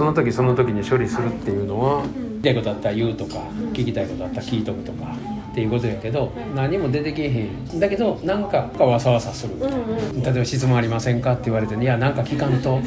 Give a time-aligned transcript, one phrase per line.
[0.00, 3.34] その時その時に処理するっていうのは言いたいことあったら言うとか
[3.74, 5.14] 聞きたいことあったら聞いとくとか
[5.52, 7.78] っていうことやけど何も出てけえへん。
[7.78, 9.56] だけどなんかわさわさする。
[9.60, 12.80] 例えば質問ありませんかって言われていやなんか聞かんと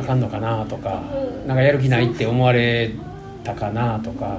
[0.00, 1.02] あかんのかなとか
[1.46, 2.92] なんかやる気ないって思われ
[3.44, 4.38] たかなとか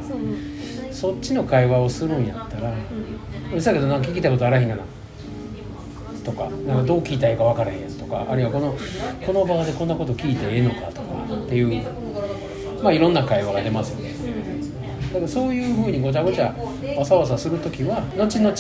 [0.92, 4.84] そっちの会話をするんやったらうるさいけどなんか聞きたいことあらへんがな
[6.26, 8.76] とかなんかどう聞いたらいいか分からへんとかあるいはこの
[9.26, 11.03] この場でこんなこと聞いてええのかとか
[11.36, 11.84] っていう
[12.82, 14.14] まあいろんな会話が出ますよね。
[15.14, 16.56] だからそういうふうにごちゃごちゃ
[16.98, 18.52] わさわさする時は後々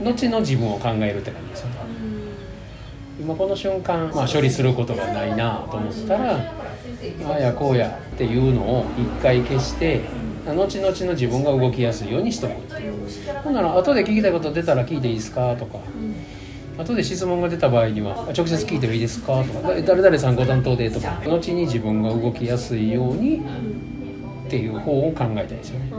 [0.00, 1.76] 後の自分を考えるって感じですよね。
[3.18, 10.02] 今この瞬間、まあ、処理することがないなと思ったらああやこうやっていうのを一回消して
[10.46, 12.94] 後々の自分が動きやすいようにしとくっていう。
[13.42, 15.78] ほんなら後で聞きたいこと出たら聞いていいですかとか。
[16.78, 19.42] 後で質問が出た場合には直接聞いてもいいですか？
[19.42, 23.40] とか誰々さんご担当でとか後に自分が動きやすいように
[24.46, 25.90] っていう方を考えたいですよね。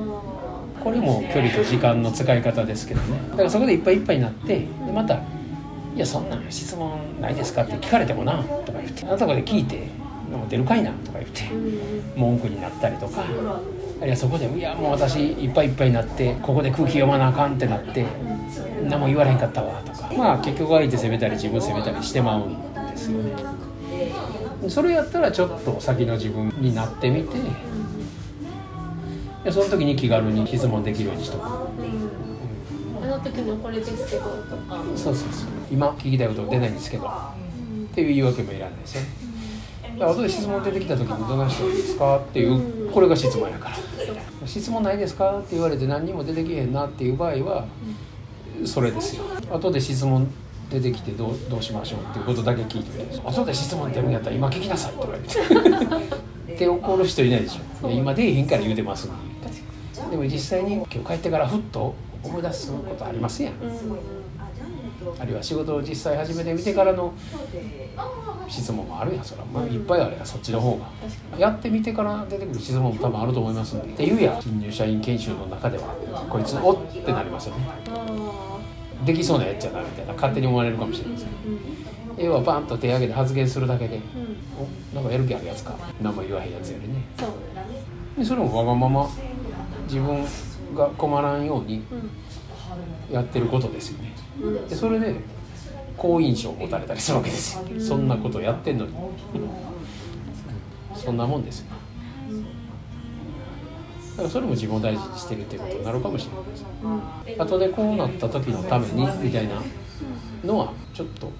[0.83, 3.19] これも距離と時間の使い方ですけどね。
[3.31, 4.61] だからそこでいっぱいいっぱいになって
[4.93, 5.15] また
[5.95, 9.87] 「いやそんな質問ないですか?」って聞かれてもなとか言ってあなたこで聞いて
[10.49, 11.41] 「出るかいな」とか言って
[12.15, 13.23] 文句になったりとか
[13.99, 18.05] あるいはそこで「いやもう私いっぱいいっぱいになってここで空気読まなあかん」ってなって
[18.87, 19.76] 何も言われへんかったわ。
[20.15, 23.33] まあ結局相手責めたり自分責めたりしてまうんですよね。
[24.69, 27.37] それやったらちょっと先の自分になってみて
[29.43, 31.67] でその時に気軽に質問できるようにしとく、あ
[33.05, 35.49] の時のこれですけどとかそうそうそう。
[35.71, 37.07] 今聞きたいこと出ないんですけど。
[37.07, 37.09] っ
[37.99, 39.07] ていう言い訳もいらないですよね。
[39.97, 43.75] だから後で質問出てきた時にどないしたらいいですかっていうこれが質問やから。
[44.45, 47.65] 質問ないですかって言われて何にも出てきへんなっていう場合は
[48.65, 49.23] それですよ。
[49.51, 50.27] 後で質問
[50.69, 56.27] 出てきてどうどうしましょうっていうことだけ聞いて後で質問出るんやったら今聞きなさいとか言って。
[56.53, 57.89] って怒る人いないでしょ。
[57.89, 59.09] 今出えへんから言うてます
[60.09, 63.53] でも実際に今日帰ってからふっと思い出すことありますやん、
[65.19, 67.13] あるいは仕事を実際始めてみてからの
[68.47, 69.23] 質問もあるやん。
[69.23, 70.25] そら、まあ、いっぱいあるやん。
[70.25, 70.87] そっちの方が。
[71.37, 73.93] やってみてから出てくる質問も多分あると思いますんで。
[73.93, 75.93] っていうや新入社員研修の中では
[76.29, 77.67] こいつおってなりますよね
[79.07, 81.29] できそうなやっちゃなみたいな勝手に思われるかもしれません。
[82.17, 84.01] 要はバンと手挙げて発言するだけで、
[84.93, 85.75] おなんかやる気あるやつか。
[86.01, 86.95] 何も言わへんやつよりね。
[87.17, 87.29] そう
[88.17, 89.09] でそれもわがまま
[89.85, 90.25] 自分
[90.75, 91.83] が困らんように
[93.09, 94.11] やってることですよね。
[94.67, 95.15] でそれで
[95.95, 97.63] 好印象を持たれたりするわけですよ。
[97.79, 98.91] そんなことやってんのに。
[100.95, 101.67] そんなもんですよ
[104.17, 106.43] だからそれも自分を大事にしてるっていうことになるかもしれない
[107.25, 107.41] です。
[107.41, 109.61] 後でこうなった時のためにみたいな
[110.43, 111.31] のはちょっと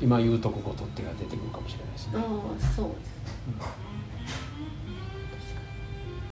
[0.00, 2.12] 今言うとくことってが出てくるかもしれないですね